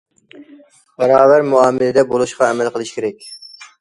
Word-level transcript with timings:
باراۋەر 1.03 1.45
مۇئامىلىدە 1.51 2.07
بولۇشقا 2.15 2.49
ئەمەل 2.51 2.73
قىلىش 2.79 2.95
كېرەك. 2.97 3.29